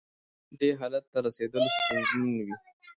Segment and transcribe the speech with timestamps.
[0.59, 2.55] دې حالت رسېدل ستونزمن وي.